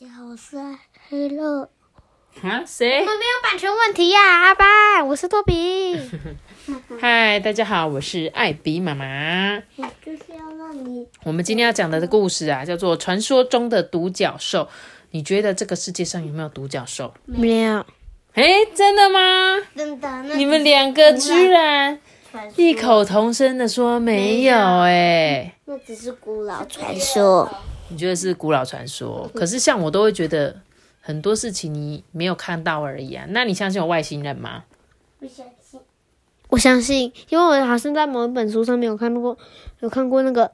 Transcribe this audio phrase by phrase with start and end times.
[0.00, 0.56] 大家好，我是
[1.08, 1.68] 黑乐。
[2.40, 3.04] 啊，谁我？
[3.04, 5.98] 们没有版权问题呀、阿爸，我是托比。
[7.00, 9.56] 嗨，大家好，我是艾比妈妈。
[9.74, 14.60] 我就是要让你我们今天要讲的故事啊，叫做《传说中的独角兽》。
[15.10, 17.12] 你觉得这个世界上有没有独角兽？
[17.24, 17.84] 没有
[18.34, 19.56] 哎，真的吗？
[19.74, 21.98] 真的，你们两个居然
[22.54, 27.50] 异口同声的说没有哎、那只是古老传说。
[27.88, 29.28] 你觉得是古老传说？
[29.34, 30.60] 可是像我都会觉得
[31.00, 33.24] 很多事情你没有看到而已啊。
[33.30, 34.64] 那你相信有外星人吗？
[35.18, 35.80] 不相信。
[36.48, 39.36] 我相信，因为我好像在某一本书上面有看过，
[39.80, 40.50] 有看过那个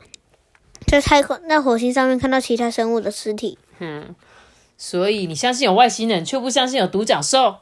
[0.87, 3.59] 在太空在火星上面看到其他生物的尸体。
[3.79, 4.15] 嗯，
[4.77, 7.57] 所以你相信有外星人，却不相信有独角兽。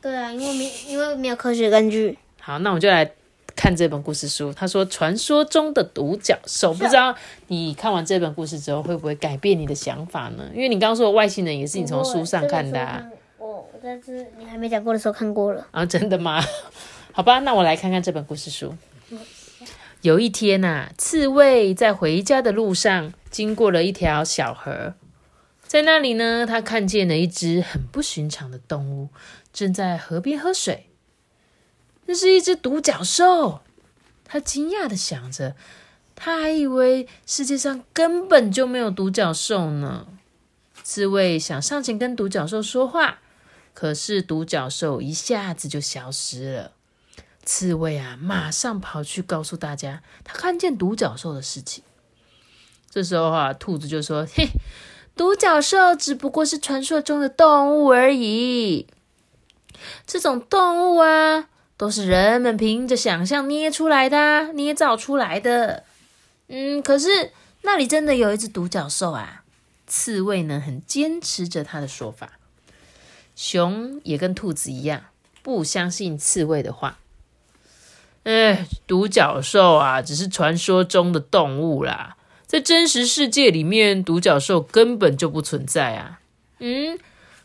[0.00, 2.18] 对啊，因为没因为没有科学根据。
[2.40, 3.12] 好，那我们就来
[3.56, 4.52] 看这本故事书。
[4.52, 7.14] 他说，传说中的独角兽，不知道
[7.48, 10.50] 你看完这本故事之后会不会改变你的想法呢？
[10.54, 13.04] 因为你刚刚说的外星人也是你从书上看的、啊。
[13.38, 15.66] 我但是你还没讲过的时候看过了。
[15.70, 16.42] 啊，真的吗？
[17.12, 18.74] 好吧，那我来看看这本故事书。
[20.02, 24.94] 有一天呐、啊，刺猬在回家的路上经过了一条小河，
[25.66, 29.08] 在那里呢，他看见了一只很不寻常的动物，
[29.52, 30.89] 正在河边喝水。
[32.10, 33.60] 那是一只独角兽。
[34.24, 35.54] 他惊讶的想着，
[36.16, 40.08] 他还以为世界上根本就没有独角兽呢。
[40.82, 43.20] 刺猬想上前跟独角兽说话。
[43.74, 46.72] 可是独角兽一下子就消失了。
[47.44, 51.84] 刺猬啊，马上跑去告诉大家他看见独角兽的事情。
[52.90, 54.48] 这时候啊，兔子就说：“嘿，
[55.14, 58.88] 独角兽只不过是传说中的动物而已。
[60.04, 61.48] 这种动物啊，
[61.80, 65.84] 都是人们凭着想象捏出来的，捏造出来的。
[66.48, 69.44] 嗯，可是那里真的有一只独角兽啊。”
[69.88, 72.32] 刺猬呢，很坚持着他的说法。
[73.34, 75.04] 熊也跟兔子一样，
[75.42, 76.98] 不相信刺猬的话。
[78.24, 86.20] 哎，独角兽啊，只是传说中的动物啦，在真实世界里面，独角兽根本就不存在啊。
[86.58, 86.98] 嗯，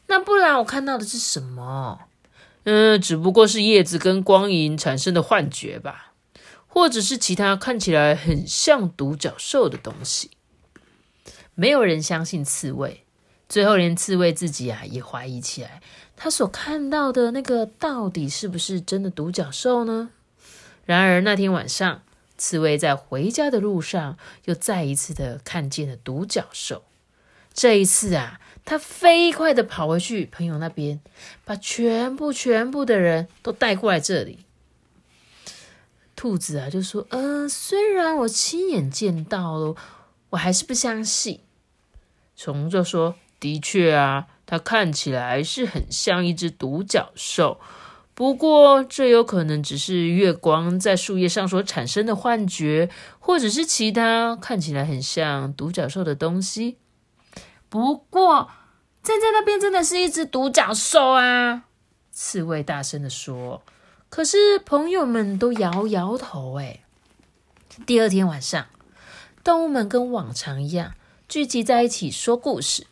[0.08, 2.02] 那不然我看到的是什么？
[2.66, 6.14] 嗯，只不过是叶子跟光影产生的幻觉吧，
[6.68, 10.32] 或者是其他看起来很像独角兽的东西。
[11.56, 13.04] 没有人相信刺猬。
[13.48, 15.80] 最后，连刺猬自己啊也怀疑起来，
[16.18, 20.10] 他所看到的那个到底是不是真的独角兽呢？
[20.86, 22.02] 然而那天晚上，
[22.40, 26.84] 刺猬在回家的路上又再一次的看见了独角兽。
[27.54, 31.00] 这一次啊，他飞快的跑回去朋友那边，
[31.46, 34.40] 把全部全部的人都带过来这里。
[36.16, 39.76] 兔子啊就说：“呃，虽然我亲眼见到了，
[40.32, 41.40] 我还是不相信。”
[42.36, 43.16] 虫就说。
[43.38, 47.60] 的确啊，它看起来是很像一只独角兽，
[48.16, 52.90] 不过这有可能只是月光在树叶上所产生的幻觉，
[53.20, 56.78] 或者是其他看起来很像独角兽的东西。
[57.70, 58.52] 不过
[59.04, 61.64] 站在那边真的是一只独角兽啊！
[62.12, 63.62] 刺猬大声的说。
[64.10, 66.60] 可是朋友们都摇摇头。
[66.60, 66.82] 哎，
[67.86, 68.68] 第二天晚上，
[69.44, 70.94] 动物们跟往常一样
[71.28, 72.88] 聚集在一起说故事。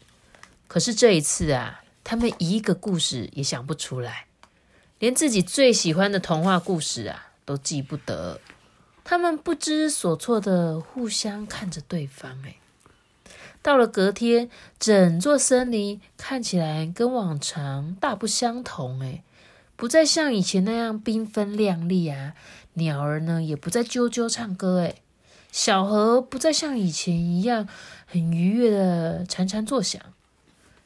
[0.68, 4.26] 可是这一次啊，他们一个故事也想不出来，
[5.00, 8.42] 连自己最喜欢的童话故事啊都记不得。
[9.06, 12.42] 他们不知所措的互相看着对方。
[12.46, 12.58] 哎，
[13.64, 19.00] 到了隔天，整座森林看起来跟往常大不相同。
[19.00, 19.24] 哎，
[19.76, 22.34] 不再像以前那样缤纷亮丽啊，
[22.74, 24.82] 鸟儿呢也不再啾啾唱歌。
[24.82, 24.96] 哎，
[25.52, 27.68] 小河不再像以前一样
[28.06, 30.00] 很愉悦的潺潺作响。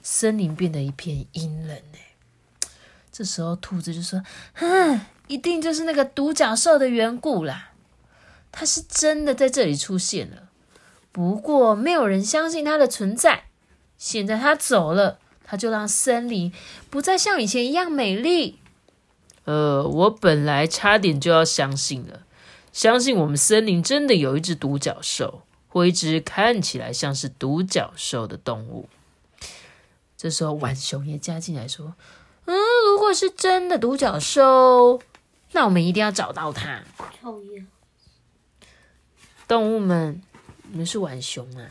[0.03, 2.69] 森林变得一片阴冷哎，
[3.11, 4.23] 这时候兔子就说
[4.53, 7.71] ：“哼，一定就是那个独角兽的缘故啦。
[8.51, 10.46] 它是真的在这里出现了，
[11.17, 13.45] 不过没有人相信它的存在。
[13.97, 16.53] 现在它走了，它就让森林
[16.91, 18.59] 不再像以前一样美丽。
[19.45, 22.21] 呃，我本来差点就要相信了，
[22.71, 28.87] 相信我们森林真的有一只独角兽，或一只看起来像是独角兽的动物。”
[30.15, 31.95] 这时候，浣熊也加进来说
[32.45, 32.55] ：“嗯，
[32.91, 35.01] 如果是真的独角兽，
[35.53, 36.83] 那我们一定要找到它。”
[39.47, 40.21] 动物们，
[40.69, 41.69] 你们是浣熊啊！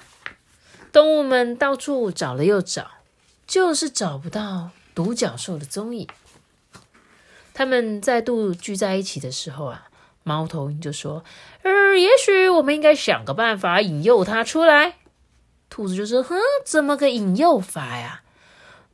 [0.93, 2.91] 动物们到处找了又找，
[3.47, 6.09] 就是找不到独角兽的踪影。
[7.53, 9.89] 他们再度聚在一起的时候啊，
[10.23, 11.25] 猫头鹰就说
[11.63, 14.97] ：“呃，也许我们应该想个办法引诱它出来。”
[15.69, 18.23] 兔子就说：“哼，怎么个引诱法呀？”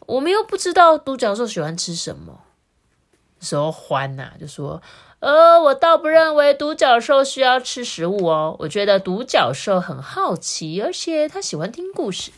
[0.06, 2.42] 我们又不知道独角兽喜欢吃什么。
[3.40, 4.82] 时候欢呐、就说
[5.22, 12.32] ：“呃，我倒不认为独角兽需要吃食物哦，我觉得独角兽很好奇，而且它喜欢听故事。”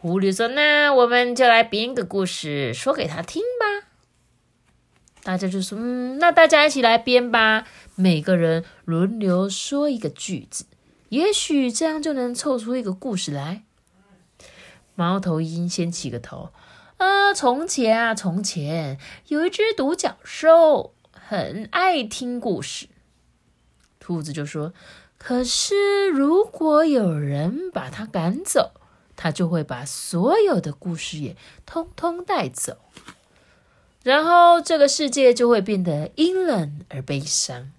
[0.00, 3.88] 狐狸说：“那我们就来编个故事说给他听吧。”
[5.22, 10.64] 大家就说：“嗯，那大家一起来编吧，每个人轮流说一个句子，
[11.10, 13.64] 也许这样就能凑出一个故事来。”
[14.96, 16.52] 猫头鹰先起个头
[16.96, 18.98] ：“啊，从前啊，从前
[19.28, 20.94] 有一只独角兽，
[21.32, 22.88] 很爱听故事。”
[23.98, 24.74] 兔子就说
[25.16, 28.72] ：“可是如果有人把它赶走，
[29.16, 31.34] 他就会把所有的故事也
[31.64, 32.76] 通通带走。”
[34.04, 37.72] 然后这个世界就会变得阴冷而悲伤。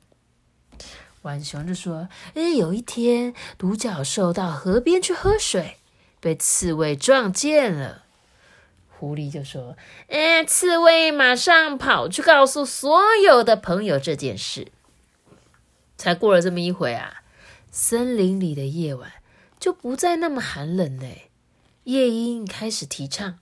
[1.21, 5.77] 浣熊就说：“呃，有一天，独角兽到河边去喝水，
[6.19, 8.02] 被刺猬撞见了。”
[9.03, 9.75] 狐狸就说
[10.07, 14.69] ：“呃，刺猬马上跑去告诉所有的朋友这件事。”
[16.00, 17.23] 才过了这么一会啊，
[17.69, 19.11] 森林里的夜晚
[19.59, 21.29] 就不再那么寒冷嘞。
[21.83, 23.39] 夜莺开始啼唱。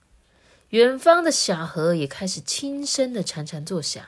[0.70, 4.04] 远方的小河也开始轻声的潺潺作响，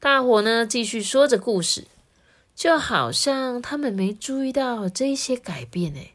[0.00, 1.84] 大伙呢继续说着故事，
[2.56, 6.14] 就好像他们没注意到这些改变诶。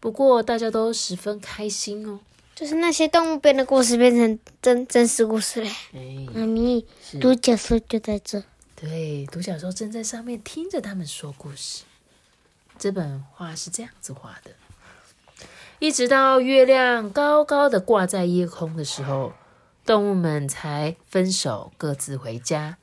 [0.00, 2.18] 不过大家都十分开心哦。
[2.54, 5.70] 就是那些动物编的故事变成真真实故事嘞。
[5.92, 6.86] 哎，妈咪，
[7.20, 8.44] 独角兽就在这。
[8.76, 11.82] 对，独角兽正在上面听着他们说故事。
[12.78, 14.52] 这本画是这样子画的。
[15.80, 19.32] 一直到月亮高高的挂在夜空的时候，
[19.84, 22.78] 动物们才分手，各自回家。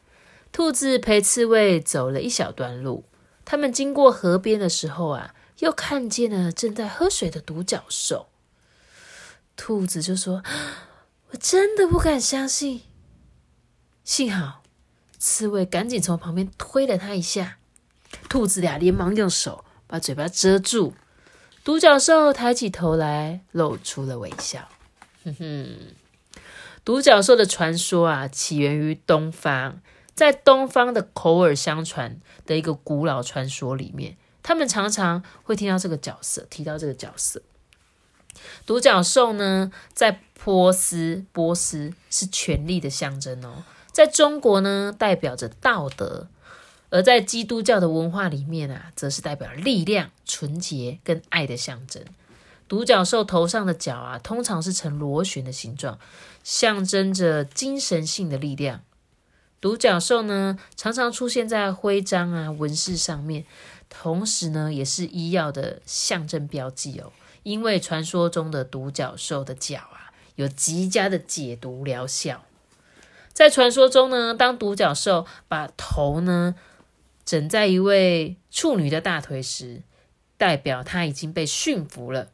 [0.52, 3.06] 兔子陪刺猬走了一小段路，
[3.46, 8.28] 他们经过河边的时候啊，又看见了正在喝水的独角兽。
[9.64, 10.42] 兔子就说
[11.30, 12.82] ：“我真的不敢相信。”
[14.04, 14.64] 幸好
[15.20, 17.60] 刺猬赶紧从旁边推了他一下，
[18.28, 20.96] 兔子俩连忙用手把嘴巴遮住。
[21.64, 24.68] 独角兽抬起头来，露出了微笑。
[25.24, 25.78] 哼哼，
[26.84, 29.80] 独角兽的传说啊，起源于东方，
[30.16, 37.44] 在东方的口耳相传的一个古老传说里面，他们常常会听到这个角色，提到这个角色。
[38.66, 43.64] 独角兽呢，在波斯，波斯是权力的象征哦。
[43.92, 46.28] 在中国呢，代表着道德。
[46.94, 52.04] 而在基督教的文化里面啊，则是代表力量、纯洁跟爱的象征。
[52.68, 55.98] 独角兽头上的角啊，通常是呈螺旋的形状，
[56.44, 58.82] 象征着精神性的力量。
[59.62, 63.46] 独角兽呢，常常出现在徽章啊、纹饰上面，
[63.90, 67.14] 同时呢，也是医药的象征标记哦。
[67.44, 72.44] 因为传说中的独角兽的角啊，有极佳的解毒疗效。
[73.34, 76.56] 在传说中呢，当独角兽把头呢，
[77.26, 79.82] 枕在一位处女的大腿时，
[80.38, 82.30] 代表他已经被驯服了。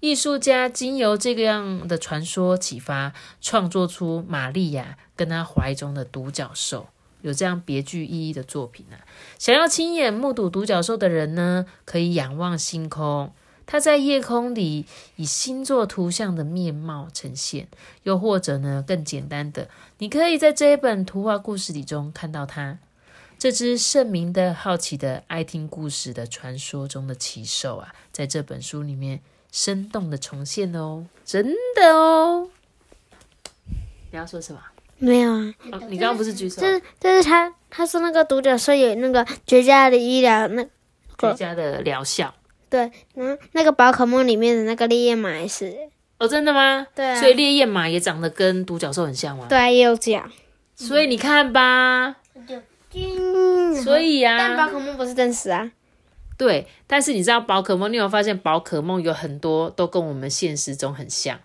[0.00, 3.12] 艺术家经由这个样的传说启发，
[3.42, 6.88] 创作出玛利亚跟她怀中的独角兽，
[7.20, 8.96] 有这样别具意义的作品啊！
[9.38, 13.34] 想要亲眼目睹独角兽的人呢，可以仰望星空，
[13.70, 14.84] 它在夜空里
[15.14, 17.66] 以星座图像的面貌呈现；
[18.02, 22.80] 又或者呢，更简单的，你可以在这一本图画故事里中看到它。
[23.38, 29.20] 这只盛名的、好奇的、爱听故事的传说中的奇兽啊，在这本书里面
[29.52, 32.50] 生动的重现哦，真的哦。
[34.10, 34.60] 你要说什么？
[34.98, 36.60] 没有啊，哦，你刚刚不是举手？
[36.60, 40.64] 这这是他他说那个独角兽有那个绝佳的医疗，那
[41.16, 42.34] 绝佳的疗效
[42.70, 45.76] 对，然后那个宝可梦里面的那个烈焰马也是，
[46.18, 46.86] 哦，真的吗？
[46.94, 49.46] 对啊所以烈焰马也长得跟独角兽很像吗？
[49.48, 50.30] 对啊，也有讲。
[50.76, 52.16] 所以你看吧，
[52.94, 55.70] 嗯，所以但宝啊，可梦不是真实啊，
[56.38, 56.66] 对。
[56.86, 61.38] 但是你知道宝可梦，你有没有发现宝可梦有很多都跟我们现实中很像？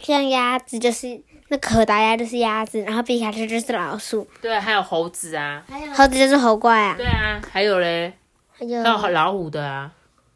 [0.00, 5.62] 像鸭子就是那可达鸭就是鸭子，然后皮卡丘就是老鼠，对，还有猴子啊，
[5.94, 8.12] 猴子就是猴怪啊，对啊，还有嘞，
[8.50, 9.92] 还有老虎的啊，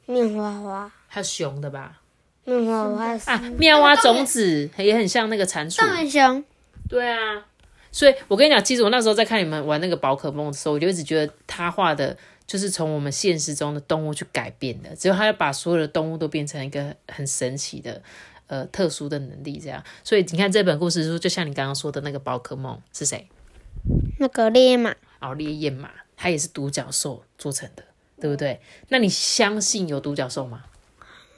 [0.07, 2.01] 面花花，还有熊的吧？
[2.45, 5.79] 面花花是啊，妙蛙种子也很像那个蟾蜍。
[5.79, 6.45] 大文熊，
[6.89, 7.47] 对啊，
[7.91, 18.03] 所以我跟你讲，其实我那时候在看你们玩那个宝可梦的时候，我就一直觉得他画的就是从我们现实中的动物去改变的，只有他要把所有的动物都变成一个很神奇的。
[18.47, 23.27] 呃，特殊的能力这样，所以你看这本故事书，就像你刚刚说的那个宝可梦是谁？
[24.19, 27.83] 那个烈焰马，哦，烈焰马，它也是独角兽做成的，
[28.25, 28.59] 对不对？
[28.89, 30.63] 那你相信有独角兽吗？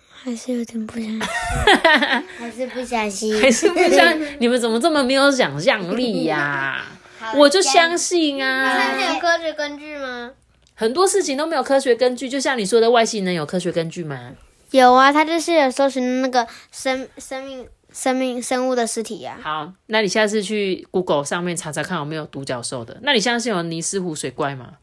[0.09, 1.19] 还是有点不相信，
[2.38, 4.16] 还是不相信，还是不相？
[4.38, 6.87] 你们怎么这么没有想象力呀、
[7.35, 10.31] 我就相信啊，那有科学根据吗？
[10.76, 14.35] 很多事情都没有科学根据，就像你说的，外星人有科学根据吗？
[14.71, 22.97] 有啊，他就是有搜寻那个生生命、生命、生物的尸体呀、好，那你下次去 Google 上面查查看有没有独角兽的。
[23.02, 24.75] 那你相信有尼斯湖水怪吗？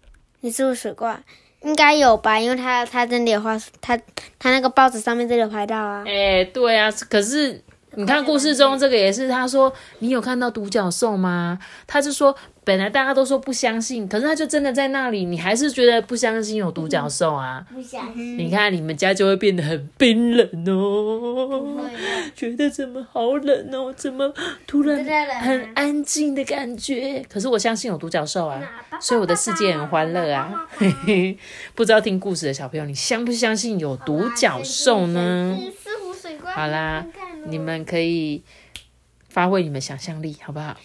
[0.42, 1.24] 尼斯湖水怪？
[1.64, 3.98] 应该有吧，因为他他真的有画，他
[4.38, 6.04] 他那个报纸上面真的有拍到啊。
[6.06, 7.62] 哎、对啊，可是
[7.96, 11.58] 你看故事中这个也是，他说你有看到独角兽吗？
[11.88, 17.66] 他就说本来大家都说不相信，可是他就真的在那里，你还是觉得不相信有独角兽啊？
[17.74, 21.82] 不相信，你看你们家就会变得很冰冷哦，
[22.36, 24.34] 觉得怎么好冷哦，怎么
[24.66, 25.04] 突然
[25.42, 27.26] 很安静的感觉？
[27.30, 28.62] 可是我相信有独角兽啊，
[29.02, 30.68] 所以我的世界很欢乐啊。
[30.78, 31.38] 嘿嘿，
[31.76, 35.60] 不知道听故事的小朋友，你相不相信有独角兽呢？
[36.56, 37.06] 好啦，
[37.48, 38.42] 你们可以
[39.28, 40.78] 发挥你们想象力，好不好？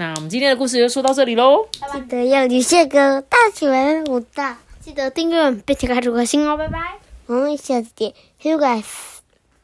[0.00, 1.68] 那我们今天的故事就说到这里喽。
[1.92, 6.78] 记得要留下个大喜欢我大，记得订阅并且开出个星哦，拜拜。
[7.26, 8.82] 我们下次见，See you guys，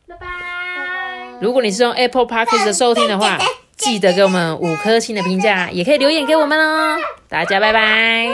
[0.07, 0.27] 拜拜。
[1.41, 3.39] 如果你是用 Apple Podcast 收听的话，
[3.79, 6.99] 记得给我们五颗星的评价，也可以留言给我们哦。
[7.31, 8.29] 大家拜拜。